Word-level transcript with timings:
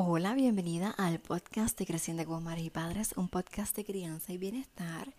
Hola, 0.00 0.34
bienvenida 0.34 0.90
al 0.96 1.18
podcast 1.18 1.76
de 1.76 1.84
Creciendo 1.84 2.24
como 2.24 2.40
Madres 2.40 2.66
y 2.66 2.70
Padres, 2.70 3.14
un 3.16 3.28
podcast 3.28 3.74
de 3.74 3.84
crianza 3.84 4.32
y 4.32 4.38
bienestar. 4.38 5.12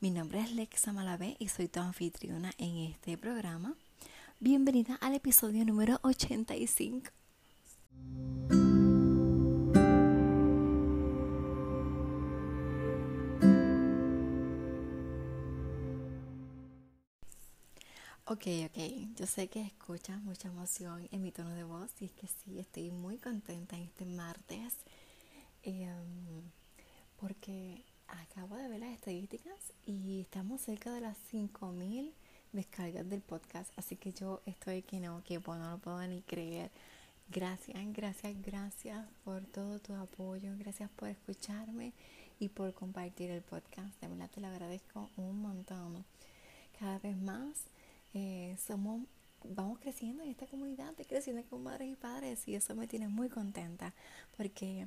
Mi 0.00 0.10
nombre 0.10 0.40
es 0.40 0.50
Lexa 0.50 0.94
Malavé 0.94 1.36
y 1.38 1.48
soy 1.48 1.68
tu 1.68 1.80
anfitriona 1.80 2.50
en 2.56 2.78
este 2.78 3.18
programa. 3.18 3.74
Bienvenida 4.40 4.94
al 5.02 5.14
episodio 5.14 5.66
número 5.66 6.00
85. 6.04 7.10
Ok, 18.26 18.46
ok, 18.64 18.78
yo 19.16 19.26
sé 19.26 19.48
que 19.48 19.60
escuchas 19.60 20.18
mucha 20.22 20.48
emoción 20.48 21.06
en 21.12 21.20
mi 21.20 21.30
tono 21.30 21.50
de 21.50 21.62
voz 21.62 21.90
y 22.00 22.06
es 22.06 22.12
que 22.12 22.26
sí, 22.26 22.58
estoy 22.58 22.90
muy 22.90 23.18
contenta 23.18 23.76
en 23.76 23.82
este 23.82 24.06
martes 24.06 24.72
em, 25.62 26.40
porque 27.20 27.84
acabo 28.08 28.56
de 28.56 28.66
ver 28.68 28.80
las 28.80 28.94
estadísticas 28.94 29.74
y 29.84 30.22
estamos 30.22 30.62
cerca 30.62 30.90
de 30.90 31.02
las 31.02 31.18
5000 31.30 32.14
descargas 32.52 33.06
del 33.10 33.20
podcast, 33.20 33.70
así 33.76 33.96
que 33.96 34.14
yo 34.14 34.40
estoy 34.46 34.80
que 34.80 35.00
no, 35.00 35.22
que 35.22 35.36
bueno, 35.36 35.64
no 35.64 35.70
lo 35.72 35.78
puedo 35.78 36.06
ni 36.06 36.22
creer. 36.22 36.70
Gracias, 37.28 37.76
gracias, 37.92 38.40
gracias 38.40 39.06
por 39.24 39.44
todo 39.44 39.80
tu 39.80 39.92
apoyo, 39.96 40.54
gracias 40.56 40.88
por 40.96 41.10
escucharme 41.10 41.92
y 42.40 42.48
por 42.48 42.72
compartir 42.72 43.30
el 43.30 43.42
podcast. 43.42 44.00
De 44.00 44.08
verdad 44.08 44.30
te 44.30 44.40
lo 44.40 44.46
agradezco 44.46 45.10
un 45.18 45.42
montón. 45.42 46.06
Cada 46.78 46.98
vez 46.98 47.16
más 47.18 47.66
eh, 48.14 48.56
somos, 48.64 49.02
vamos 49.42 49.80
creciendo 49.80 50.22
en 50.22 50.30
esta 50.30 50.46
comunidad, 50.46 50.94
de 50.94 51.04
creciendo 51.04 51.42
con 51.50 51.64
madres 51.64 51.92
y 51.92 51.96
padres 51.96 52.46
y 52.46 52.54
eso 52.54 52.74
me 52.76 52.86
tiene 52.86 53.08
muy 53.08 53.28
contenta 53.28 53.92
porque 54.36 54.86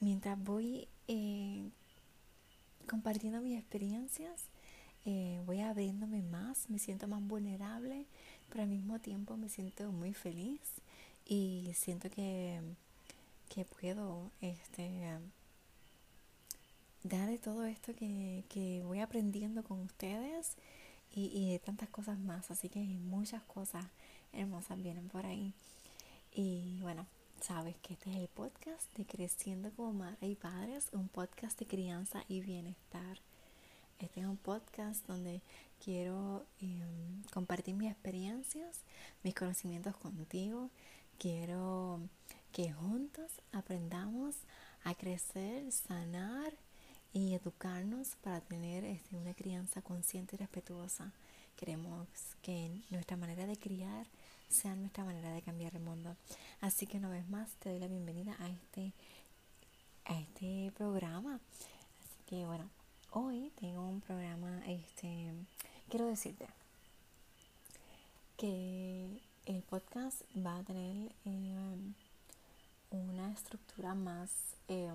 mientras 0.00 0.42
voy 0.42 0.88
eh, 1.06 1.68
compartiendo 2.88 3.42
mis 3.42 3.58
experiencias, 3.58 4.46
eh, 5.04 5.42
voy 5.44 5.60
abriéndome 5.60 6.22
más, 6.22 6.70
me 6.70 6.78
siento 6.78 7.06
más 7.06 7.22
vulnerable, 7.22 8.06
pero 8.48 8.62
al 8.62 8.70
mismo 8.70 8.98
tiempo 8.98 9.36
me 9.36 9.50
siento 9.50 9.92
muy 9.92 10.14
feliz 10.14 10.60
y 11.26 11.70
siento 11.74 12.08
que, 12.08 12.62
que 13.50 13.66
puedo 13.66 14.30
este, 14.40 15.18
dar 17.02 17.28
de 17.28 17.38
todo 17.38 17.66
esto 17.66 17.94
que, 17.94 18.44
que 18.48 18.82
voy 18.84 19.00
aprendiendo 19.00 19.62
con 19.62 19.80
ustedes 19.80 20.56
y, 21.14 21.52
de 21.52 21.58
tantas 21.58 21.88
cosas 21.88 22.18
más. 22.18 22.50
Así 22.50 22.68
que 22.68 22.80
muchas 22.80 23.42
cosas 23.42 23.84
hermosas 24.32 24.82
vienen 24.82 25.08
por 25.08 25.26
ahí. 25.26 25.52
Y 26.32 26.80
bueno, 26.82 27.06
sabes 27.40 27.76
que 27.82 27.94
este 27.94 28.10
es 28.10 28.16
el 28.16 28.28
podcast 28.28 28.92
de 28.96 29.06
Creciendo 29.06 29.70
como 29.72 29.92
Madre 29.92 30.28
y 30.28 30.34
Padres, 30.34 30.88
un 30.92 31.08
podcast 31.08 31.58
de 31.58 31.66
crianza 31.66 32.24
y 32.28 32.40
bienestar. 32.40 33.18
Este 34.00 34.20
es 34.20 34.26
un 34.26 34.36
podcast 34.36 35.06
donde 35.06 35.40
quiero 35.82 36.44
em, 36.60 37.22
compartir 37.32 37.74
mis 37.74 37.90
experiencias, 37.90 38.80
mis 39.22 39.34
conocimientos 39.34 39.96
contigo. 39.96 40.70
Quiero 41.18 42.00
que 42.52 42.72
juntos 42.72 43.30
aprendamos 43.52 44.34
a 44.82 44.94
crecer, 44.94 45.70
sanar 45.70 46.52
y 47.14 47.32
educarnos 47.32 48.16
para 48.16 48.40
tener 48.40 48.84
este, 48.84 49.16
una 49.16 49.34
crianza 49.34 49.80
consciente 49.80 50.34
y 50.34 50.38
respetuosa. 50.38 51.12
Queremos 51.56 52.08
que 52.42 52.72
nuestra 52.90 53.16
manera 53.16 53.46
de 53.46 53.56
criar 53.56 54.04
sea 54.48 54.74
nuestra 54.74 55.04
manera 55.04 55.30
de 55.30 55.40
cambiar 55.40 55.74
el 55.76 55.80
mundo. 55.80 56.16
Así 56.60 56.86
que 56.86 56.98
una 56.98 57.08
vez 57.08 57.26
más 57.28 57.52
te 57.60 57.70
doy 57.70 57.78
la 57.78 57.86
bienvenida 57.86 58.36
a 58.40 58.48
este, 58.48 58.92
a 60.06 60.18
este 60.18 60.72
programa. 60.76 61.38
Así 62.02 62.18
que 62.26 62.46
bueno, 62.46 62.68
hoy 63.12 63.52
tengo 63.60 63.88
un 63.88 64.00
programa, 64.00 64.60
este, 64.66 65.32
quiero 65.88 66.06
decirte 66.06 66.48
que 68.36 69.20
el 69.46 69.62
podcast 69.62 70.22
va 70.36 70.58
a 70.58 70.64
tener 70.64 71.12
eh, 71.26 71.76
una 72.90 73.32
estructura 73.32 73.94
más 73.94 74.56
eh, 74.66 74.90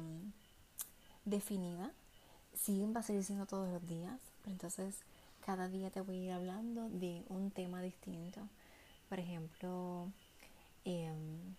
definida 1.24 1.94
sí 2.62 2.86
va 2.96 3.00
a 3.00 3.04
seguir 3.04 3.24
siendo 3.24 3.46
todos 3.46 3.70
los 3.70 3.86
días, 3.88 4.20
pero 4.42 4.54
entonces 4.54 4.96
cada 5.46 5.68
día 5.70 5.90
te 5.90 6.02
voy 6.02 6.18
a 6.18 6.24
ir 6.26 6.32
hablando 6.32 6.90
de 6.90 7.24
un 7.30 7.52
tema 7.52 7.82
distinto. 7.82 8.42
Por 9.08 9.20
ejemplo, 9.20 10.08
em, 10.86 11.56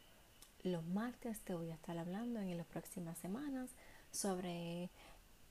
los 0.62 0.84
martes 0.84 1.40
te 1.40 1.54
voy 1.54 1.70
a 1.70 1.74
estar 1.74 1.96
hablando 1.98 2.40
en 2.40 2.56
las 2.56 2.66
próximas 2.66 3.18
semanas 3.18 3.70
sobre 4.12 4.90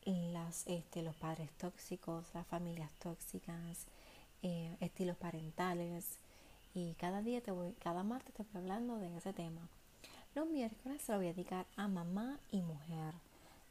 este, 0.05 1.01
los 1.01 1.15
padres 1.15 1.49
tóxicos, 1.57 2.25
las 2.33 2.47
familias 2.47 2.91
tóxicas, 2.99 3.85
eh, 4.41 4.75
estilos 4.79 5.17
parentales. 5.17 6.05
Y 6.73 6.93
cada 6.93 7.21
día 7.21 7.41
te 7.41 7.51
voy, 7.51 7.73
cada 7.73 8.03
martes 8.03 8.33
te 8.33 8.43
voy 8.43 8.61
hablando 8.61 8.97
de 8.97 9.17
ese 9.17 9.33
tema. 9.33 9.67
Los 10.35 10.47
miércoles 10.47 11.01
se 11.01 11.11
lo 11.11 11.17
voy 11.17 11.27
a 11.27 11.33
dedicar 11.33 11.65
a 11.75 11.87
mamá 11.87 12.39
y 12.51 12.61
mujer. 12.61 13.15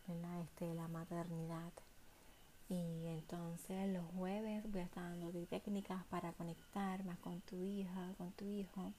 Este, 0.08 0.74
la 0.74 0.88
maternidad. 0.88 1.70
Y 2.70 3.06
entonces 3.06 3.92
los 3.92 4.04
jueves 4.16 4.62
voy 4.70 4.80
a 4.80 4.84
estar 4.84 5.04
dando 5.04 5.30
técnicas 5.46 6.02
para 6.06 6.32
conectar 6.32 7.04
más 7.04 7.18
con 7.18 7.40
tu 7.42 7.62
hija, 7.62 8.14
con 8.16 8.32
tu 8.32 8.46
hijo. 8.46 8.92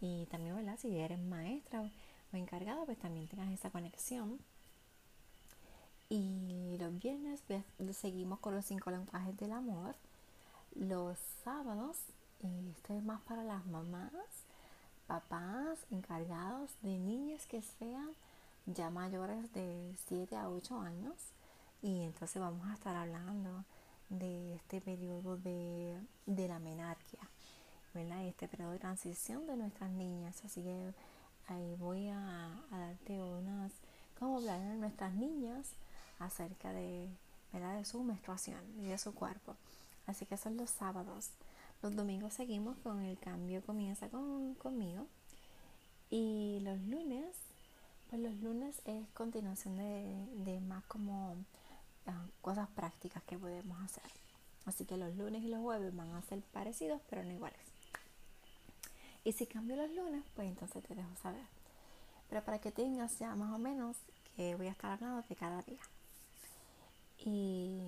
Y 0.00 0.26
también, 0.26 0.56
¿verdad? 0.56 0.78
Si 0.78 0.96
eres 0.96 1.18
maestra 1.18 1.82
o 1.82 2.36
encargada, 2.36 2.84
pues 2.86 2.98
también 2.98 3.28
tengas 3.28 3.50
esa 3.50 3.70
conexión. 3.70 4.38
Y 6.08 6.76
los 6.78 6.98
viernes 6.98 7.42
seguimos 7.92 8.38
con 8.38 8.54
los 8.54 8.64
cinco 8.64 8.90
lenguajes 8.90 9.36
del 9.36 9.52
amor. 9.52 9.96
Los 10.74 11.18
sábados, 11.44 11.98
esto 12.40 12.94
es 12.94 13.02
más 13.02 13.20
para 13.22 13.42
las 13.44 13.66
mamás, 13.66 14.12
papás 15.06 15.78
encargados 15.90 16.70
de 16.82 16.98
niños 16.98 17.44
que 17.46 17.60
sean 17.62 18.10
ya 18.66 18.90
mayores 18.90 19.52
de 19.52 19.94
7 20.08 20.36
a 20.36 20.48
8 20.48 20.80
años 20.80 21.14
y 21.82 22.02
entonces 22.02 22.40
vamos 22.40 22.68
a 22.68 22.74
estar 22.74 22.96
hablando 22.96 23.64
de 24.08 24.54
este 24.56 24.80
periodo 24.80 25.36
de, 25.36 25.98
la 26.26 26.58
menarquia, 26.58 27.20
¿verdad? 27.94 28.24
Este 28.24 28.48
periodo 28.48 28.72
de 28.72 28.78
transición 28.78 29.46
de 29.46 29.56
nuestras 29.56 29.90
niñas. 29.90 30.42
Así 30.44 30.62
que 30.62 30.92
ahí 31.48 31.76
voy 31.78 32.08
a, 32.08 32.50
darte 32.70 33.22
unas, 33.22 33.72
cómo 34.18 34.38
hablar 34.38 34.60
de 34.60 34.76
nuestras 34.76 35.14
niñas 35.14 35.68
acerca 36.18 36.72
de, 36.72 37.08
¿verdad? 37.52 37.76
de 37.76 37.84
su 37.84 38.02
menstruación 38.02 38.60
y 38.80 38.86
de 38.86 38.98
su 38.98 39.14
cuerpo. 39.14 39.54
Así 40.06 40.24
que 40.26 40.36
son 40.36 40.56
los 40.56 40.70
sábados. 40.70 41.30
Los 41.82 41.94
domingos 41.94 42.34
seguimos 42.34 42.76
con 42.78 43.00
el 43.02 43.18
cambio 43.18 43.62
comienza 43.62 44.08
con, 44.08 44.54
conmigo. 44.54 45.06
Y 46.10 46.60
los 46.62 46.80
lunes 46.82 47.36
pues 48.08 48.22
los 48.22 48.34
lunes 48.36 48.80
es 48.84 49.08
continuación 49.10 49.76
de, 49.76 50.60
más 50.60 50.84
como 50.84 51.36
ah, 52.06 52.26
cosas 52.40 52.68
prácticas 52.70 53.22
que 53.24 53.38
podemos 53.38 53.80
hacer. 53.82 54.10
Así 54.64 54.84
que 54.84 54.96
los 54.96 55.14
lunes 55.16 55.42
y 55.42 55.48
los 55.48 55.60
jueves 55.60 55.94
van 55.94 56.12
a 56.14 56.22
ser 56.22 56.40
parecidos, 56.52 57.00
pero 57.08 57.24
no 57.24 57.32
iguales. 57.32 57.60
Y 59.24 59.32
si 59.32 59.46
cambio 59.46 59.76
los 59.76 59.90
lunes, 59.92 60.24
pues 60.34 60.48
entonces 60.48 60.82
te 60.84 60.94
dejo 60.94 61.14
saber. 61.20 61.46
Pero 62.28 62.44
para 62.44 62.60
que 62.60 62.72
tengas 62.72 63.18
ya 63.18 63.34
más 63.34 63.52
o 63.54 63.58
menos 63.58 63.96
que 64.36 64.54
voy 64.56 64.66
a 64.66 64.70
estar 64.70 64.90
hablando 64.92 65.22
de 65.28 65.36
cada 65.36 65.62
día. 65.62 65.80
Y, 67.24 67.80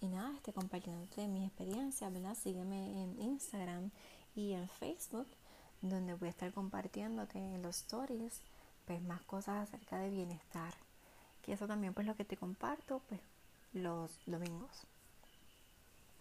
y 0.00 0.08
nada, 0.08 0.34
estoy 0.34 0.52
compartiéndote 0.52 1.28
mi 1.28 1.44
experiencia, 1.44 2.10
¿verdad? 2.10 2.36
Sígueme 2.36 3.02
en 3.02 3.20
Instagram 3.20 3.90
y 4.34 4.52
en 4.52 4.68
Facebook 4.68 5.26
donde 5.82 6.14
voy 6.14 6.28
a 6.28 6.30
estar 6.30 6.52
compartiéndote 6.52 7.38
en 7.38 7.62
los 7.62 7.78
stories 7.78 8.40
pues 8.86 9.02
más 9.02 9.22
cosas 9.22 9.68
acerca 9.68 9.98
de 9.98 10.10
bienestar. 10.10 10.74
Que 11.42 11.52
eso 11.52 11.66
también 11.66 11.94
pues 11.94 12.06
lo 12.06 12.16
que 12.16 12.24
te 12.24 12.36
comparto 12.36 13.00
pues 13.08 13.20
los 13.72 14.18
domingos. 14.26 14.70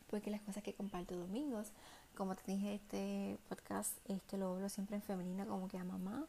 Porque 0.10 0.30
las 0.30 0.42
cosas 0.42 0.64
que 0.64 0.74
comparto 0.74 1.16
domingos 1.16 1.68
como 2.16 2.36
te 2.36 2.52
dije 2.52 2.76
este 2.76 3.38
podcast 3.48 3.92
este 4.06 4.38
lo 4.38 4.56
hablo 4.56 4.70
siempre 4.70 4.96
en 4.96 5.04
femenina 5.04 5.46
como 5.46 5.68
que 5.68 5.78
a 5.78 5.84
mamá. 5.84 6.26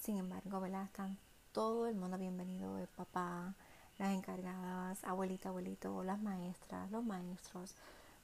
Sin 0.00 0.18
embargo 0.18 0.60
¿verdad? 0.60 0.84
están 0.84 1.16
todo 1.52 1.86
el 1.86 1.94
mundo 1.94 2.18
bienvenido 2.18 2.78
el 2.78 2.86
papá 2.88 3.54
las 3.98 4.14
encargadas 4.14 5.02
abuelita 5.04 5.50
abuelito 5.50 6.04
las 6.04 6.20
maestras 6.20 6.90
los 6.90 7.04
maestros. 7.04 7.74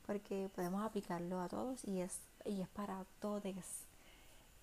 Porque 0.07 0.51
podemos 0.55 0.85
aplicarlo 0.85 1.41
a 1.41 1.49
todos 1.49 1.85
y 1.85 2.01
es 2.01 2.21
y 2.45 2.63
es 2.63 2.69
para 2.69 3.05
todos 3.21 3.43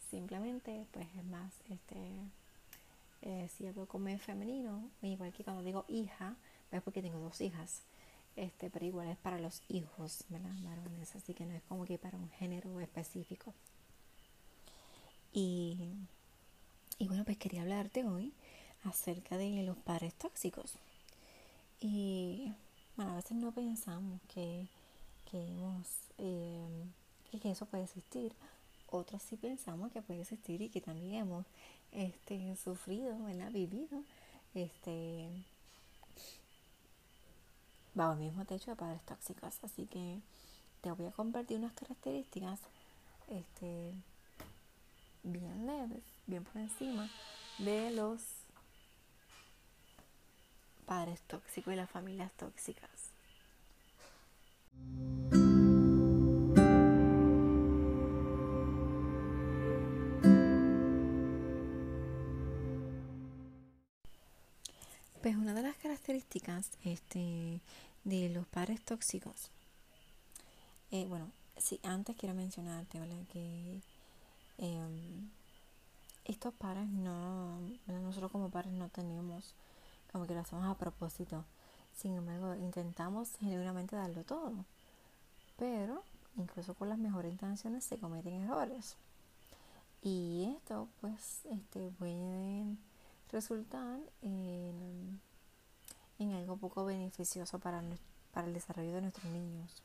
simplemente 0.10 0.86
pues 0.92 1.08
es 1.18 1.24
más 1.26 1.54
este 1.70 1.98
eh, 3.22 3.50
si 3.56 3.68
hablo 3.68 3.88
como 3.88 4.10
en 4.10 4.20
femenino 4.20 4.90
igual 5.02 5.34
que 5.34 5.44
cuando 5.44 5.64
digo 5.64 5.86
hija 5.88 6.36
es 6.72 6.82
porque 6.82 7.02
tengo 7.02 7.20
dos 7.20 7.42
hijas 7.42 7.82
este 8.36 8.70
pero 8.70 8.86
igual 8.86 9.08
es 9.10 9.18
para 9.18 9.40
los 9.40 9.62
hijos 9.70 10.24
¿verdad? 10.30 10.56
varones 10.64 11.16
así 11.16 11.34
que 11.34 11.46
no 11.46 11.54
es 11.54 11.64
como 11.64 11.86
que 11.86 11.98
para 11.98 12.18
un 12.18 12.30
género 12.32 12.80
específico 12.80 13.54
y, 15.34 15.90
y 16.98 17.08
bueno 17.08 17.26
pues 17.26 17.38
quería 17.38 17.62
hablarte 17.62 18.06
hoy 18.06 18.34
acerca 18.86 19.38
de 19.38 19.64
los 19.64 19.78
padres 19.78 20.14
tóxicos. 20.14 20.74
Y 21.80 22.54
bueno, 22.96 23.12
a 23.12 23.16
veces 23.16 23.34
no 23.34 23.52
pensamos 23.52 24.22
que, 24.34 24.68
que, 25.30 25.48
eh, 26.18 26.86
que 27.42 27.52
eso 27.52 27.66
puede 27.66 27.84
existir. 27.84 28.34
Otros 28.88 29.22
sí 29.24 29.36
pensamos 29.36 29.92
que 29.92 30.02
puede 30.02 30.22
existir 30.22 30.62
y 30.62 30.70
que 30.70 30.82
también 30.82 31.16
hemos 31.16 31.46
este, 31.92 32.56
sufrido, 32.58 33.18
¿verdad? 33.24 33.52
vivido 33.52 34.04
este, 34.54 35.30
bajo 37.94 38.14
el 38.14 38.20
mismo 38.20 38.46
techo 38.46 38.72
de 38.72 38.78
padres 38.78 39.02
tóxicos. 39.04 39.58
Así 39.64 39.86
que 39.86 40.20
te 40.82 40.92
voy 40.92 41.08
a 41.08 41.12
compartir 41.12 41.58
unas 41.58 41.74
características 41.74 42.60
este, 43.28 43.94
bien 45.24 45.66
leves, 45.66 46.04
bien 46.28 46.44
por 46.44 46.58
encima 46.58 47.10
de 47.58 47.92
los 47.92 48.22
padres 50.86 51.22
tóxicos 51.22 51.74
y 51.74 51.78
las 51.78 51.90
familias 51.90 52.32
tóxicas. 52.34 52.90
Características 66.06 66.70
este, 66.84 67.62
de 68.04 68.30
los 68.30 68.46
padres 68.48 68.80
tóxicos, 68.86 69.50
eh, 70.92 71.06
bueno, 71.10 71.32
sí, 71.58 71.80
antes 71.84 72.16
quiero 72.16 72.36
mencionarte, 72.36 73.00
Que 73.34 73.82
em, 74.60 75.30
estos 76.26 76.54
padres 76.54 76.88
no, 76.88 77.60
nosotros 77.88 78.32
como 78.32 78.50
padres 78.50 78.72
no 78.74 78.90
tenemos, 78.90 79.56
como 80.12 80.28
que 80.28 80.36
lo 80.36 80.42
hacemos 80.42 80.66
a 80.66 80.78
propósito. 80.78 81.44
Sin 81.96 82.14
embargo, 82.14 82.54
intentamos 82.56 83.30
genuinamente 83.40 83.96
darlo 83.96 84.24
todo. 84.24 84.64
Pero, 85.58 86.04
incluso 86.38 86.76
con 86.76 86.90
las 86.90 87.00
mejores 87.00 87.32
intenciones, 87.32 87.84
se 87.84 87.98
cometen 87.98 88.44
errores. 88.44 88.96
Y 90.04 90.54
esto, 90.56 90.88
pues, 91.02 91.42
este, 91.46 91.90
puede 91.98 92.76
resultar 93.32 94.00
en, 94.22 95.20
poco 96.68 96.86
beneficioso 96.86 97.60
para, 97.60 97.84
para 98.34 98.48
el 98.48 98.54
desarrollo 98.54 98.94
de 98.94 99.02
nuestros 99.02 99.32
niños. 99.32 99.84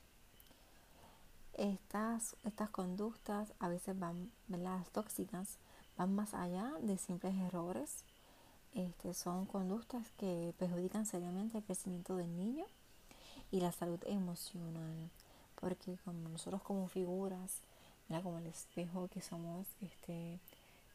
Estas, 1.53 2.35
estas 2.43 2.71
conductas 2.71 3.53
a 3.59 3.69
veces 3.69 3.99
van, 3.99 4.31
las 4.47 4.89
tóxicas, 4.89 5.57
van 5.95 6.15
más 6.15 6.33
allá 6.33 6.71
de 6.81 6.97
simples 6.97 7.35
errores. 7.35 8.03
Este, 8.73 9.13
son 9.13 9.45
conductas 9.45 10.07
que 10.17 10.55
perjudican 10.57 11.05
seriamente 11.05 11.59
el 11.59 11.63
crecimiento 11.63 12.15
del 12.15 12.35
niño 12.35 12.65
y 13.51 13.59
la 13.59 13.71
salud 13.71 13.99
emocional. 14.07 15.11
Porque 15.59 15.97
como 16.03 16.29
nosotros 16.29 16.63
como 16.63 16.87
figuras, 16.87 17.61
como 18.23 18.39
el 18.39 18.47
espejo 18.47 19.07
que 19.07 19.21
somos 19.21 19.67
este, 19.81 20.39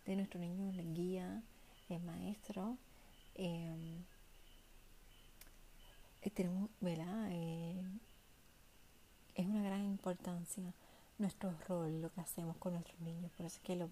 de 0.04 0.16
nuestro 0.16 0.40
niño, 0.40 0.68
el 0.70 0.94
guía, 0.94 1.42
el 1.88 2.02
maestro, 2.02 2.76
em, 3.36 4.04
tenemos, 6.31 6.70
¿verdad? 6.81 7.28
Eh, 7.31 7.82
es 9.34 9.46
una 9.46 9.62
gran 9.62 9.84
importancia 9.84 10.73
nuestro 11.19 11.55
rol, 11.69 12.02
lo 12.02 12.11
que 12.12 12.20
hacemos 12.20 12.56
con 12.58 12.75
nuestros 12.75 13.00
niños. 13.00 13.31
Por 13.37 13.46
eso 13.46 13.56
es 13.56 13.62
que 13.62 13.76
lo, 13.76 13.88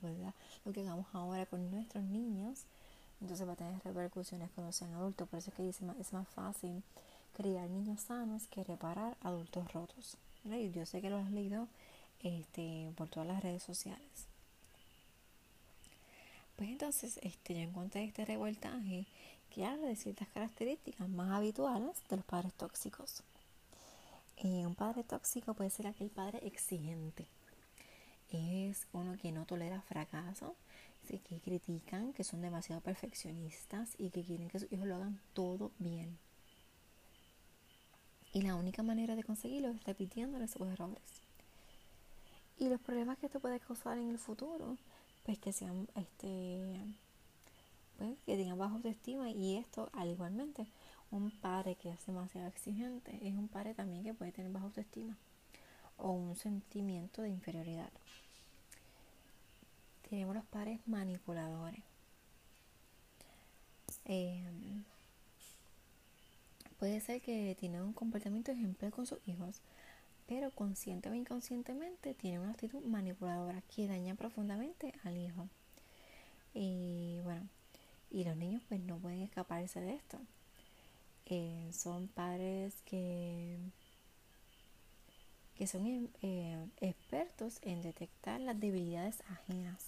lo 0.65 0.73
que 0.73 0.81
hagamos 0.81 1.07
ahora 1.13 1.47
con 1.47 1.71
nuestros 1.71 2.05
niños, 2.05 2.65
entonces 3.21 3.47
va 3.49 3.53
a 3.53 3.57
tener 3.57 3.81
repercusiones 3.83 4.51
cuando 4.55 4.73
sean 4.73 4.93
adultos. 4.95 5.29
Por 5.29 5.39
eso 5.39 5.51
es 5.51 5.57
que 5.57 5.69
es 5.69 5.83
más, 5.83 5.97
es 5.99 6.13
más 6.13 6.29
fácil 6.29 6.83
criar 7.37 7.69
niños 7.69 8.01
sanos 8.01 8.47
que 8.49 8.65
reparar 8.65 9.17
adultos 9.23 9.73
rotos. 9.73 10.17
yo 10.45 10.87
sé 10.87 11.01
que 11.01 11.11
lo 11.11 11.17
has 11.19 11.31
leído 11.31 11.69
este, 12.23 12.93
por 12.97 13.09
todas 13.09 13.29
las 13.29 13.43
redes 13.43 13.63
sociales. 13.63 14.27
Pues 16.57 16.71
entonces 16.71 17.19
este, 17.23 17.55
yo 17.55 17.61
encontré 17.61 18.05
este 18.05 18.25
revoltaje 18.25 19.07
que 19.55 19.65
habla 19.65 19.87
de 19.87 19.95
ciertas 19.95 20.27
características 20.31 21.09
más 21.09 21.31
habituales 21.31 22.03
de 22.09 22.17
los 22.17 22.25
padres 22.25 22.53
tóxicos. 22.55 23.23
Eh, 24.39 24.67
un 24.67 24.75
padre 24.75 25.05
tóxico 25.05 25.55
puede 25.55 25.71
ser 25.71 25.87
aquel 25.87 26.11
padre 26.11 26.41
exigente. 26.45 27.29
Es 28.31 28.89
uno 28.93 29.17
que 29.17 29.31
no 29.31 29.47
tolera 29.47 29.81
fracaso, 29.83 30.57
que 31.07 31.39
critican, 31.39 32.13
que 32.15 32.25
son 32.25 32.43
demasiado 32.43 32.81
perfeccionistas 32.81 33.95
y 33.97 34.11
que 34.11 34.25
quieren 34.25 34.49
que 34.49 34.59
sus 34.59 34.73
hijos 34.73 34.89
lo 34.89 34.97
hagan 34.97 35.21
todo 35.35 35.71
bien. 35.79 36.19
Y 38.33 38.43
la 38.43 38.57
única 38.57 38.83
manera 38.83 39.15
de 39.15 39.23
conseguirlo 39.23 39.69
es 39.69 39.85
repitiéndole 39.85 40.49
sus 40.49 40.67
errores. 40.67 41.23
Y 42.59 42.69
los 42.69 42.81
problemas 42.81 43.19
que 43.19 43.27
esto 43.27 43.39
puede 43.39 43.61
causar 43.61 43.99
en 43.99 44.11
el 44.11 44.19
futuro 44.19 44.77
pues 45.25 45.39
que 45.39 45.53
sean 45.53 45.89
este 45.95 46.85
pues, 47.99 48.17
que 48.27 48.37
tengan 48.37 48.59
baja 48.59 48.75
autoestima 48.75 49.31
y 49.31 49.57
esto 49.57 49.91
al 49.93 50.11
igualmente 50.11 50.67
un 51.11 51.31
padre 51.31 51.77
que 51.77 51.91
es 51.91 52.07
demasiado 52.07 52.49
exigente 52.49 53.19
es 53.23 53.35
un 53.35 53.49
padre 53.49 53.75
también 53.75 54.05
que 54.05 54.15
puede 54.15 54.33
tener 54.33 54.53
baja 54.53 54.67
autoestima 54.67 55.17
o 55.97 56.11
un 56.11 56.37
sentimiento 56.37 57.23
de 57.23 57.31
inferioridad 57.31 57.91
tenemos 60.09 60.35
los 60.35 60.45
padres 60.47 60.81
manipuladores 60.87 61.83
em, 64.05 64.85
puede 66.79 67.01
ser 67.01 67.21
que 67.21 67.57
tienen 67.59 67.83
un 67.83 67.93
comportamiento 67.93 68.53
ejemplar 68.53 68.91
con 68.93 69.07
sus 69.07 69.19
hijos 69.27 69.61
pero 70.27 70.51
consciente 70.51 71.09
o 71.11 71.15
inconscientemente 71.15 72.15
tiene 72.15 72.41
una 72.41 72.53
actitud 72.53 72.83
manipuladora 72.85 73.63
que 73.75 73.87
daña 73.87 74.15
profundamente 74.15 74.95
al 75.05 75.19
hijo. 75.19 75.49
Y 76.55 77.21
bueno, 77.25 77.47
y 78.15 78.23
los 78.23 78.37
niños 78.37 78.63
pues 78.69 78.81
no 78.81 78.97
pueden 78.99 79.23
escaparse 79.23 79.81
de 79.81 79.95
esto. 79.95 80.19
Eh, 81.27 81.69
son 81.73 82.07
padres 82.07 82.75
que, 82.87 83.59
que 85.57 85.67
son 85.67 86.09
eh, 86.23 86.65
expertos 86.81 87.59
en 87.63 87.83
detectar 87.83 88.41
las 88.41 88.59
debilidades 88.61 89.21
ajenas. 89.29 89.85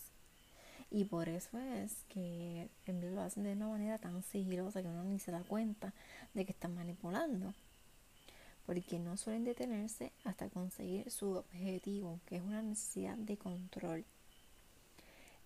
Y 0.91 1.05
por 1.05 1.29
eso 1.29 1.59
es 1.59 1.93
que 2.09 2.69
lo 2.87 3.21
hacen 3.21 3.45
de 3.45 3.53
una 3.53 3.69
manera 3.69 3.99
tan 3.99 4.23
sigilosa 4.25 4.83
que 4.83 4.89
uno 4.89 5.05
ni 5.05 5.21
se 5.21 5.31
da 5.31 5.43
cuenta 5.43 5.93
de 6.35 6.45
que 6.45 6.53
están 6.53 6.75
manipulando 6.75 7.55
porque 8.67 8.99
no 8.99 9.17
suelen 9.17 9.45
detenerse 9.45 10.11
hasta 10.25 10.49
conseguir 10.49 11.09
su 11.13 11.31
objetivo, 11.37 12.19
que 12.27 12.37
es 12.37 12.43
una 12.43 12.63
necesidad 12.63 13.17
de 13.17 13.37
control. 13.37 14.05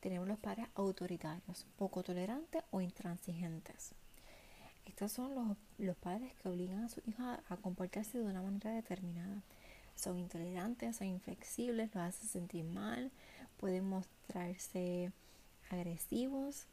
Tenemos 0.01 0.27
los 0.27 0.39
padres 0.39 0.67
autoritarios, 0.75 1.67
poco 1.77 2.03
tolerantes 2.03 2.63
o 2.71 2.81
intransigentes. 2.81 3.93
Estos 4.87 5.13
son 5.13 5.57
los, 5.79 5.97
padres 5.97 6.33
que 6.35 6.49
obligan 6.49 6.85
a 6.85 6.89
sus 6.89 7.07
hijos 7.07 7.25
a, 7.49 7.57
comportarse 7.59 8.19
de 8.19 8.25
una 8.25 8.43
manera 8.43 8.73
determinada. 8.73 9.43
Son 9.95 10.19
intolerantes, 10.19 10.97
son 10.97 11.09
inflexibles, 11.09 11.95
los 11.95 12.03
hacen 12.03 12.29
sentir 12.29 12.65
mal, 12.65 13.11
pueden 13.59 13.89
mostrarse 13.89 15.13
agresivos. 15.71 16.67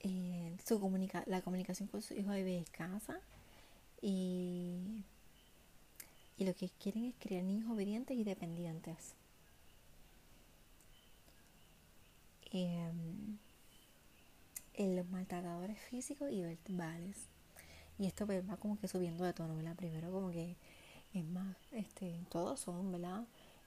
Eh, 0.00 0.56
su 0.66 0.78
la 1.26 1.42
comunicación 1.42 1.88
con 1.88 2.02
su 2.02 2.14
hijo 2.14 2.32
es 2.32 2.46
escasa 2.46 3.20
y, 4.02 5.04
y 6.36 6.44
lo 6.44 6.54
que 6.54 6.68
quieren 6.82 7.04
es 7.04 7.14
crear 7.18 7.44
niños 7.44 7.70
obedientes 7.70 8.16
y 8.16 8.24
dependientes. 8.24 9.14
Em, 12.56 13.36
en 14.74 14.94
los 14.94 15.08
maltratadores 15.08 15.76
físicos 15.76 16.30
y 16.30 16.40
verbales. 16.40 17.26
Y 17.98 18.06
esto 18.06 18.26
pues, 18.26 18.48
va 18.48 18.56
como 18.56 18.78
que 18.78 18.86
subiendo 18.86 19.24
de 19.24 19.32
tono, 19.32 19.56
¿verdad? 19.56 19.74
Primero 19.74 20.12
como 20.12 20.30
que 20.30 20.56
es 21.14 21.24
más, 21.24 21.56
este, 21.72 22.20
todos 22.30 22.60
son, 22.60 22.92
¿verdad? 22.92 23.24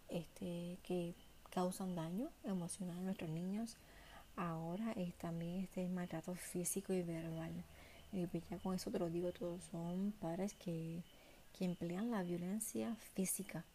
Este, 0.08 0.78
que 0.84 1.14
causan 1.50 1.96
daño 1.96 2.30
emocional 2.46 2.98
a 2.98 3.02
nuestros 3.02 3.30
niños. 3.30 3.76
Ahora 4.38 4.94
es 4.94 5.14
también 5.16 5.64
este 5.64 5.90
maltrato 5.90 6.34
físico 6.36 6.94
y 6.94 7.02
verbal. 7.04 7.66
Y 8.14 8.26
pues 8.28 8.44
ya 8.50 8.58
con 8.58 8.74
eso 8.74 8.90
te 8.90 9.00
lo 9.00 9.10
digo, 9.10 9.34
todos 9.34 9.64
son 9.66 10.14
padres 10.14 10.54
que, 10.54 11.04
emplean 11.60 12.12
la 12.12 12.22
violencia 12.22 12.96
física 13.16 13.66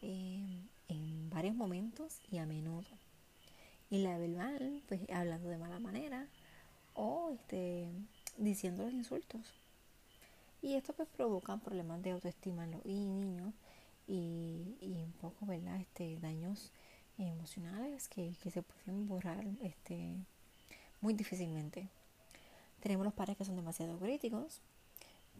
em, 0.00 0.68
en 0.88 1.28
varios 1.30 1.56
momentos 1.56 2.20
y 2.30 2.38
a 2.38 2.46
menudo. 2.46 2.86
Y 3.90 3.98
la 3.98 4.18
verbal, 4.18 4.82
pues 4.88 5.00
hablando 5.10 5.48
de 5.48 5.58
mala 5.58 5.78
manera 5.78 6.26
o 6.94 7.30
este, 7.30 7.88
diciendo 8.36 8.84
los 8.84 8.92
insultos. 8.92 9.52
Y 10.62 10.74
esto 10.74 10.92
pues 10.92 11.08
provoca 11.08 11.56
problemas 11.58 12.02
de 12.02 12.10
autoestima 12.10 12.64
en 12.64 12.72
los 12.72 12.84
niños 12.84 13.54
y, 14.08 14.76
y 14.80 15.02
un 15.02 15.12
poco, 15.20 15.46
¿verdad? 15.46 15.80
Este, 15.80 16.18
daños 16.20 16.72
emocionales 17.18 18.08
que, 18.08 18.34
que 18.42 18.50
se 18.50 18.62
pueden 18.62 19.06
borrar 19.06 19.44
este, 19.62 20.14
muy 21.00 21.14
difícilmente. 21.14 21.88
Tenemos 22.80 23.04
los 23.04 23.14
padres 23.14 23.36
que 23.36 23.44
son 23.44 23.56
demasiado 23.56 23.98
críticos, 23.98 24.60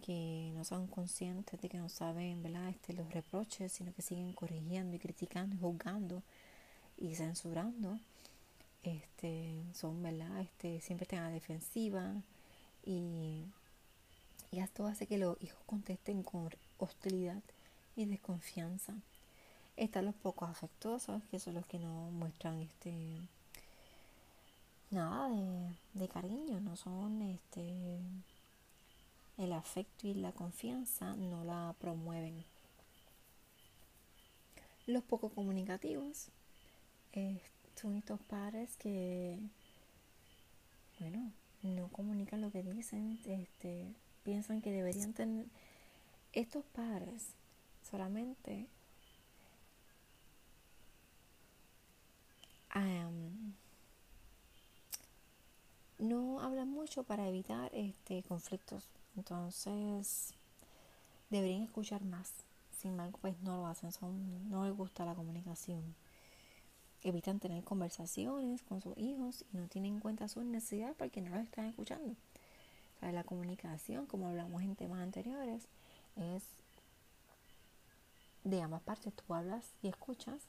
que 0.04 0.52
no 0.54 0.64
son 0.64 0.86
conscientes 0.86 1.60
de 1.60 1.68
que 1.68 1.78
no 1.78 1.88
saben 1.88 2.42
¿verdad? 2.42 2.68
Este, 2.68 2.92
los 2.92 3.12
reproches, 3.12 3.72
sino 3.72 3.92
que 3.94 4.02
siguen 4.02 4.32
corrigiendo 4.32 4.96
y 4.96 4.98
criticando 4.98 5.56
y 5.56 5.58
juzgando 5.58 6.22
y 6.98 7.14
censurando. 7.14 7.98
Este, 8.86 9.52
son, 9.74 10.00
¿verdad? 10.02 10.40
Este, 10.40 10.80
siempre 10.80 11.04
están 11.04 11.24
a 11.24 11.30
defensiva 11.30 12.14
y, 12.84 13.44
esto 14.52 14.86
hace 14.86 15.06
que 15.06 15.18
los 15.18 15.36
hijos 15.42 15.58
contesten 15.66 16.22
con 16.22 16.48
hostilidad 16.78 17.42
y 17.94 18.06
desconfianza. 18.06 18.94
Están 19.76 20.06
los 20.06 20.14
pocos 20.14 20.48
afectuosos, 20.48 21.22
que 21.30 21.38
son 21.38 21.54
los 21.54 21.66
que 21.66 21.78
no 21.78 22.10
muestran 22.12 22.62
este 22.62 22.94
nada 24.90 25.28
de, 25.28 25.74
de 25.94 26.08
cariño, 26.08 26.60
no 26.60 26.76
son 26.76 27.20
este 27.22 27.98
el 29.36 29.52
afecto 29.52 30.06
y 30.06 30.14
la 30.14 30.32
confianza 30.32 31.14
no 31.16 31.44
la 31.44 31.74
promueven. 31.78 32.44
Los 34.86 35.02
poco 35.02 35.28
comunicativos 35.28 36.30
eh, 37.76 37.80
son 37.80 37.96
estos 37.96 38.20
padres 38.20 38.76
que, 38.76 39.38
bueno, 40.98 41.30
no 41.62 41.88
comunican 41.88 42.40
lo 42.40 42.50
que 42.50 42.62
dicen, 42.62 43.18
este, 43.26 43.94
piensan 44.22 44.62
que 44.62 44.72
deberían 44.72 45.12
tener. 45.12 45.46
Estos 46.32 46.64
padres 46.66 47.28
solamente 47.90 48.66
no 55.98 56.40
hablan 56.40 56.68
mucho 56.68 57.04
para 57.04 57.26
evitar 57.26 57.70
este 57.74 58.22
conflictos 58.22 58.84
entonces, 59.16 60.34
deberían 61.30 61.62
escuchar 61.62 62.04
más. 62.04 62.32
Sin 62.78 62.92
embargo, 62.92 63.18
pues 63.20 63.40
no 63.40 63.56
lo 63.56 63.66
hacen, 63.66 63.90
son, 63.90 64.48
no 64.50 64.64
les 64.64 64.76
gusta 64.76 65.04
la 65.04 65.14
comunicación. 65.14 65.94
Evitan 67.02 67.38
tener 67.38 67.62
conversaciones 67.64 68.62
con 68.62 68.80
sus 68.80 68.96
hijos 68.98 69.44
y 69.52 69.56
no 69.56 69.68
tienen 69.68 69.94
en 69.94 70.00
cuenta 70.00 70.28
sus 70.28 70.44
necesidades 70.44 70.96
porque 70.98 71.20
no 71.20 71.30
los 71.30 71.44
están 71.44 71.66
escuchando. 71.66 72.14
La 73.00 73.24
comunicación, 73.24 74.06
como 74.06 74.28
hablamos 74.28 74.62
en 74.62 74.74
temas 74.74 75.00
anteriores, 75.00 75.68
es 76.16 76.42
de 78.44 78.62
ambas 78.62 78.82
partes. 78.82 79.12
Tú 79.14 79.34
hablas 79.34 79.64
y 79.82 79.88
escuchas 79.88 80.42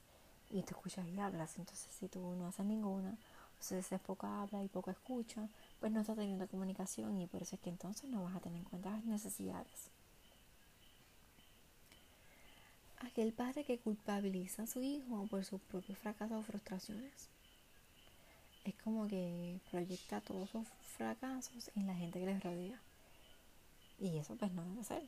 y 0.49 0.63
tú 0.63 0.75
escuchas 0.75 1.05
y 1.07 1.19
hablas. 1.19 1.57
Entonces, 1.57 1.93
si 1.93 2.07
tú 2.07 2.19
no 2.35 2.47
haces 2.47 2.65
ninguna, 2.65 3.17
entonces 3.51 3.91
es 3.91 3.99
poca 4.01 4.41
habla 4.41 4.63
y 4.63 4.67
poco 4.67 4.91
escucha, 4.91 5.49
pues 5.79 5.91
no 5.91 6.01
está 6.01 6.15
teniendo 6.15 6.47
comunicación 6.47 7.19
y 7.19 7.27
por 7.27 7.41
eso 7.41 7.55
es 7.55 7.61
que 7.61 7.69
entonces 7.69 8.09
no 8.09 8.23
vas 8.23 8.35
a 8.35 8.39
tener 8.39 8.59
en 8.59 8.65
cuenta 8.65 8.91
las 8.91 9.03
necesidades. 9.05 9.91
Aquel 12.99 13.31
padre 13.31 13.63
que 13.63 13.77
culpabiliza 13.77 14.63
a 14.63 14.67
su 14.67 14.81
hijo 14.81 15.27
por 15.27 15.45
sus 15.45 15.61
propios 15.61 15.97
fracasos 15.99 16.39
o 16.39 16.43
frustraciones. 16.43 17.29
Es 18.63 18.75
como 18.83 19.07
que 19.07 19.59
proyecta 19.71 20.19
todos 20.21 20.49
sus 20.49 20.67
fracasos 20.97 21.71
en 21.75 21.87
la 21.87 21.95
gente 21.95 22.19
que 22.19 22.25
les 22.25 22.43
rodea. 22.43 22.81
Y 23.99 24.17
eso 24.17 24.35
pues 24.35 24.51
no 24.51 24.63
debe 24.65 24.83
ser. 24.83 25.03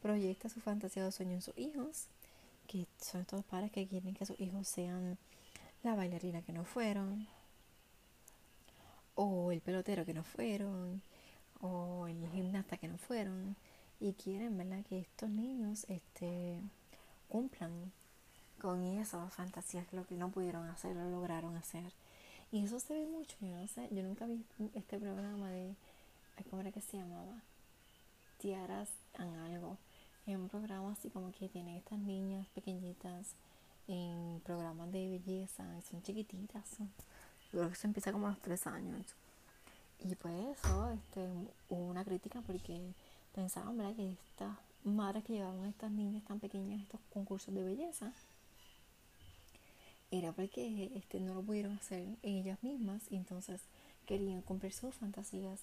Proyecta 0.00 0.48
su 0.48 0.60
fantasía 0.60 1.06
o 1.06 1.12
sueño 1.12 1.34
en 1.34 1.42
sus 1.42 1.56
hijos, 1.56 2.06
que 2.66 2.86
son 2.98 3.20
estos 3.20 3.44
padres 3.44 3.70
que 3.70 3.86
quieren 3.86 4.14
que 4.14 4.26
sus 4.26 4.40
hijos 4.40 4.66
sean 4.66 5.18
la 5.82 5.94
bailarina 5.94 6.42
que 6.42 6.52
no 6.52 6.64
fueron, 6.64 7.28
o 9.14 9.52
el 9.52 9.60
pelotero 9.60 10.04
que 10.04 10.14
no 10.14 10.24
fueron, 10.24 11.02
o 11.60 12.06
el 12.08 12.28
gimnasta 12.30 12.76
que 12.78 12.88
no 12.88 12.98
fueron, 12.98 13.56
y 14.02 14.14
quieren, 14.14 14.58
¿verdad?, 14.58 14.84
que 14.88 14.98
estos 14.98 15.30
niños 15.30 15.86
este, 15.88 16.60
cumplan 17.28 17.92
con 18.60 18.82
esas 18.82 19.32
fantasías, 19.32 19.86
lo 19.92 20.04
que 20.06 20.16
no 20.16 20.28
pudieron 20.30 20.68
hacer, 20.68 20.96
lo 20.96 21.08
lograron 21.08 21.56
hacer. 21.56 21.92
Y 22.50 22.64
eso 22.64 22.80
se 22.80 22.94
ve 22.94 23.06
mucho, 23.06 23.36
yo 23.40 23.56
no 23.56 23.66
sé, 23.68 23.88
yo 23.92 24.02
nunca 24.02 24.26
vi 24.26 24.44
este 24.74 24.98
programa 24.98 25.48
de, 25.50 25.76
¿cómo 26.50 26.60
era 26.60 26.72
que 26.72 26.80
se 26.80 26.96
llamaba? 26.96 27.42
Tiaras 28.38 28.88
en 29.18 29.34
algo. 29.36 29.78
Es 30.26 30.36
un 30.36 30.48
programa 30.48 30.92
así 30.92 31.08
como 31.08 31.30
que 31.30 31.48
tienen 31.48 31.76
estas 31.76 31.98
niñas 32.00 32.48
pequeñitas 32.48 33.34
en 33.86 34.40
programas 34.44 34.90
de 34.90 35.10
belleza, 35.10 35.64
son 35.88 36.02
chiquititas, 36.02 36.68
son, 36.76 36.90
creo 37.52 37.68
que 37.68 37.76
se 37.76 37.86
empieza 37.86 38.10
como 38.10 38.26
a 38.26 38.30
los 38.30 38.40
tres 38.40 38.66
años. 38.66 39.06
Y 40.00 40.16
pues 40.16 40.58
eso, 40.58 40.90
este, 40.90 41.28
hubo 41.68 41.86
una 41.86 42.04
crítica 42.04 42.40
porque 42.42 42.92
pensaban 43.34 43.76
¿verdad? 43.76 43.94
que 43.94 44.12
estas 44.12 44.56
madres 44.84 45.24
que 45.24 45.34
llevaban 45.34 45.64
a 45.64 45.68
estas 45.68 45.90
niñas 45.90 46.24
tan 46.24 46.40
pequeñas 46.40 46.80
a 46.80 46.82
estos 46.82 47.00
concursos 47.12 47.54
de 47.54 47.62
belleza 47.62 48.12
era 50.10 50.32
porque 50.32 50.90
este, 50.94 51.20
no 51.20 51.34
lo 51.34 51.42
pudieron 51.42 51.72
hacer 51.72 52.06
ellas 52.22 52.62
mismas 52.62 53.02
y 53.10 53.16
entonces 53.16 53.60
querían 54.06 54.42
cumplir 54.42 54.72
sus 54.72 54.94
fantasías 54.94 55.60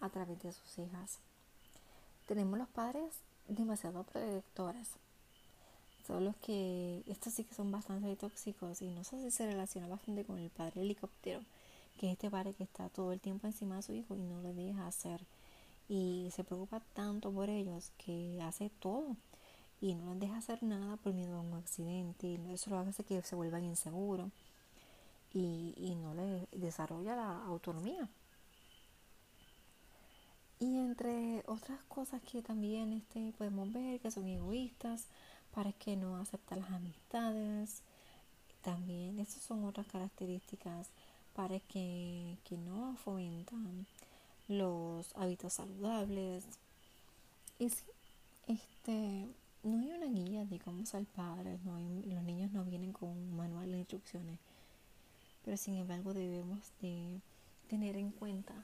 a 0.00 0.08
través 0.08 0.42
de 0.42 0.52
sus 0.52 0.78
hijas. 0.78 1.18
Tenemos 2.26 2.58
los 2.58 2.68
padres 2.68 3.12
demasiado 3.48 4.04
protectores 4.04 4.88
son 6.06 6.24
los 6.24 6.36
que, 6.36 7.02
estos 7.06 7.32
sí 7.32 7.44
que 7.44 7.54
son 7.54 7.70
bastante 7.70 8.14
tóxicos 8.16 8.82
y 8.82 8.88
no 8.88 9.04
sé 9.04 9.22
si 9.22 9.30
se 9.30 9.46
relaciona 9.46 9.86
bastante 9.86 10.24
con 10.24 10.38
el 10.38 10.50
padre 10.50 10.82
helicóptero, 10.82 11.40
que 11.98 12.06
es 12.06 12.12
este 12.12 12.30
padre 12.30 12.54
que 12.54 12.64
está 12.64 12.88
todo 12.88 13.12
el 13.12 13.20
tiempo 13.20 13.46
encima 13.46 13.76
de 13.76 13.82
su 13.82 13.92
hijo 13.92 14.16
y 14.16 14.20
no 14.20 14.40
le 14.42 14.52
deja 14.52 14.86
hacer 14.86 15.20
y 15.88 16.30
se 16.32 16.44
preocupa 16.44 16.80
tanto 16.94 17.32
por 17.32 17.50
ellos 17.50 17.92
que 17.98 18.40
hace 18.42 18.70
todo 18.70 19.16
y 19.80 19.94
no 19.94 20.10
les 20.10 20.20
deja 20.20 20.38
hacer 20.38 20.62
nada 20.62 20.96
por 20.96 21.12
miedo 21.12 21.36
a 21.36 21.40
un 21.40 21.54
accidente 21.54 22.26
y 22.26 22.52
eso 22.52 22.70
lo 22.70 22.78
hace 22.78 23.04
que 23.04 23.22
se 23.22 23.34
vuelvan 23.34 23.64
inseguros 23.64 24.30
y, 25.32 25.74
y 25.76 25.94
no 25.94 26.14
les 26.14 26.48
desarrolla 26.52 27.16
la 27.16 27.44
autonomía. 27.44 28.08
Y 30.60 30.78
entre 30.78 31.42
otras 31.46 31.82
cosas 31.88 32.22
que 32.22 32.40
también 32.40 32.92
este, 32.92 33.32
podemos 33.36 33.72
ver 33.72 33.98
que 33.98 34.12
son 34.12 34.28
egoístas, 34.28 35.08
para 35.52 35.72
que 35.72 35.96
no 35.96 36.16
aceptan 36.16 36.60
las 36.60 36.70
amistades. 36.70 37.82
También 38.62 39.18
esas 39.18 39.42
son 39.42 39.64
otras 39.64 39.86
características 39.86 40.88
para 41.34 41.60
que, 41.60 42.38
que 42.44 42.56
no 42.56 42.96
fomentan 42.96 43.86
los 44.48 45.14
hábitos 45.16 45.54
saludables. 45.54 46.44
Y 47.58 47.70
sí, 47.70 47.84
este, 48.46 49.28
no 49.62 49.78
hay 49.78 49.92
una 49.92 50.06
guía 50.06 50.44
de 50.44 50.58
cómo 50.58 50.84
ser 50.86 51.04
padres, 51.06 51.62
no 51.64 51.78
los 51.78 52.24
niños 52.24 52.50
no 52.52 52.64
vienen 52.64 52.92
con 52.92 53.10
un 53.10 53.36
manual 53.36 53.70
de 53.70 53.78
instrucciones, 53.78 54.38
pero 55.44 55.56
sin 55.56 55.76
embargo 55.76 56.12
debemos 56.14 56.58
de 56.80 57.20
tener 57.68 57.96
en 57.96 58.10
cuenta 58.10 58.54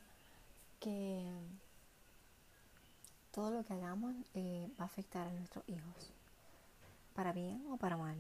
que 0.81 1.25
todo 3.33 3.51
lo 3.51 3.65
que 3.65 3.75
hagamos 3.75 4.15
eh, 4.35 4.69
va 4.79 4.85
a 4.85 4.87
afectar 4.87 5.29
a 5.29 5.33
nuestros 5.33 5.65
hijos 5.69 6.11
para 7.15 7.33
bien 7.33 7.65
o 7.71 7.77
para 7.77 7.97
mal. 7.97 8.17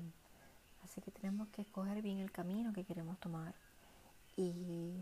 Así 0.84 1.00
que 1.00 1.10
tenemos 1.10 1.48
que 1.48 1.62
escoger 1.62 2.02
bien 2.02 2.18
el 2.18 2.30
camino 2.30 2.72
que 2.72 2.84
queremos 2.84 3.18
tomar. 3.18 3.54
Y, 4.36 4.94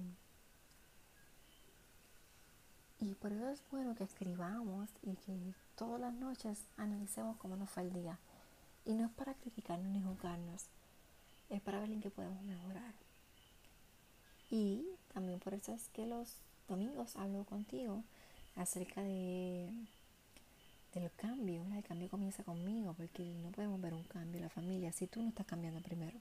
y 3.01 3.15
por 3.15 3.33
eso 3.33 3.51
es 3.51 3.63
bueno 3.71 3.95
que 3.95 4.05
escribamos 4.05 4.89
y 5.03 5.15
que 5.17 5.55
todas 5.77 6.01
las 6.01 6.15
noches 6.15 6.65
analicemos 6.77 7.37
cómo 7.37 7.57
nos 7.57 7.71
fue 7.71 7.83
el 7.83 7.93
día. 7.93 8.19
Y 8.85 8.95
no 8.95 9.07
es 9.07 9.13
para 9.13 9.35
criticarnos 9.35 9.89
ni 9.89 10.01
juzgarnos, 10.01 10.65
es 11.51 11.61
para 11.61 11.81
ver 11.81 11.91
en 11.91 12.01
qué 12.01 12.11
podemos 12.11 12.43
mejorar. 12.43 12.95
Y 14.51 14.87
también 15.13 15.41
por 15.41 15.55
eso 15.55 15.73
es 15.73 15.89
que 15.89 16.07
los 16.07 16.37
domingos 16.69 17.17
hablo 17.17 17.45
contigo 17.45 18.03
acerca 18.55 19.03
de 19.03 19.69
el 20.95 21.11
cambio, 21.13 21.63
el 21.77 21.85
cambio 21.85 22.09
comienza 22.09 22.43
conmigo, 22.43 22.95
porque 22.95 23.23
no 23.43 23.51
podemos 23.51 23.81
ver 23.81 23.93
un 23.93 24.05
cambio 24.05 24.39
en 24.39 24.45
la 24.45 24.51
familia 24.51 24.93
si 24.93 25.07
tú 25.07 25.21
no 25.21 25.29
estás 25.29 25.47
cambiando 25.47 25.81
primero. 25.81 26.19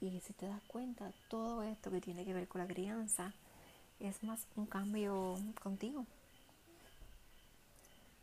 Y 0.00 0.20
si 0.20 0.32
te 0.34 0.46
das 0.46 0.62
cuenta, 0.64 1.12
todo 1.28 1.62
esto 1.62 1.90
que 1.90 2.00
tiene 2.00 2.24
que 2.24 2.34
ver 2.34 2.46
con 2.46 2.60
la 2.60 2.66
crianza 2.66 3.32
es 4.00 4.22
más 4.22 4.46
un 4.56 4.66
cambio 4.66 5.36
contigo. 5.62 6.06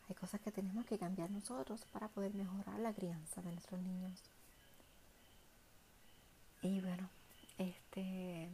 Hay 0.08 0.14
cosas 0.14 0.40
que 0.40 0.50
tenemos 0.50 0.86
que 0.86 0.98
cambiar 0.98 1.30
nosotros 1.30 1.84
para 1.92 2.08
poder 2.08 2.34
mejorar 2.34 2.78
la 2.80 2.92
crianza 2.92 3.42
de 3.42 3.52
nuestros 3.52 3.80
niños. 3.80 4.22
Y 6.62 6.80
bueno, 6.80 7.08
este, 7.58 8.48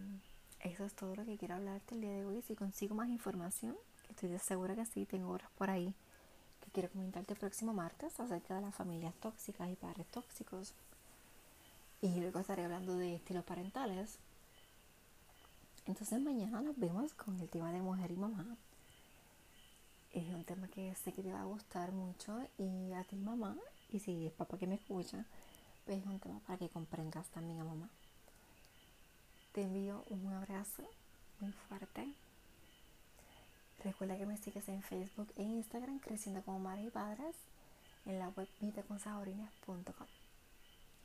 eso 0.61 0.85
es 0.85 0.95
todo 0.95 1.15
lo 1.15 1.25
que 1.25 1.39
quiero 1.39 1.55
hablarte 1.55 1.95
el 1.95 2.01
día 2.01 2.13
de 2.13 2.25
hoy. 2.25 2.43
Si 2.43 2.55
consigo 2.55 2.95
más 2.95 3.09
información, 3.09 3.77
estoy 4.11 4.37
segura 4.47 4.75
que 4.75 4.85
sí, 4.87 5.07
tengo 5.07 5.31
horas 5.31 5.51
por 5.57 5.71
ahí 5.71 5.95
quiero 6.75 6.91
comentarte 6.91 7.35
el 7.35 7.39
próximo 7.39 7.73
martes 7.73 8.19
acerca 8.19 8.57
de 8.57 8.63
las 8.63 8.75
familias 8.75 9.15
tóxicas 9.21 9.71
y 9.71 9.77
padres 9.77 10.07
tóxicos. 10.09 10.75
Y 12.03 12.21
luego 12.21 12.41
estaré 12.41 12.65
hablando 12.65 12.97
de 12.97 13.15
estilos 13.15 13.45
parentales. 13.45 14.19
Entonces 15.87 16.21
mañana 16.21 16.63
nos 16.63 16.79
vemos 16.79 17.13
con 17.15 17.39
el 17.41 17.49
tema 17.49 17.71
de 17.71 17.83
mujer 17.83 18.11
y 18.11 18.17
mamá. 18.17 18.57
Es 20.13 20.27
un 20.29 20.45
tema 20.45 20.69
que 20.69 20.95
sé 20.95 21.13
que 21.13 21.23
te 21.23 21.33
va 21.33 21.43
a 21.43 21.45
gustar 21.45 21.93
mucho 21.93 22.41
y 22.57 22.93
a 22.93 23.05
ti 23.05 23.17
mamá, 23.17 23.57
y 23.91 23.99
si 23.99 24.27
es 24.27 24.33
papá 24.33 24.57
que 24.57 24.67
me 24.67 24.77
escucha, 24.77 25.25
pues 25.85 25.99
es 25.99 26.07
un 26.07 26.19
tema 26.21 26.41
para 26.47 26.59
que 26.59 26.69
comprendas 26.69 27.27
también 27.29 27.61
a 27.61 27.65
mamá. 27.65 27.89
Te 29.53 29.63
envío 29.63 30.05
un 30.09 30.33
abrazo 30.33 30.89
muy 31.41 31.53
fuerte. 31.53 32.15
Recuerda 33.83 34.17
que 34.17 34.25
me 34.25 34.39
sigues 34.39 34.67
en 34.69 34.83
Facebook 34.83 35.33
e 35.37 35.43
Instagram 35.43 35.99
creciendo 35.99 36.43
como 36.43 36.61
madres 36.61 36.87
y 36.87 36.91
padres 36.91 37.37
en 38.07 38.19
la 38.19 38.31
web 38.31 38.49
vitaconsahorines.com. 38.61 40.07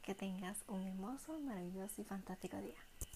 Que 0.04 0.16
tengas 0.16 0.58
un 0.68 0.82
hermoso, 0.84 1.38
maravilloso 1.40 2.02
y 2.02 2.06
fantástico 2.06 2.58
día. 2.58 3.09